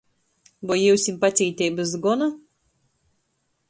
Voi 0.71 0.77
jiusim 0.85 1.21
pacīteibys 1.25 1.95
gona? 2.07 2.33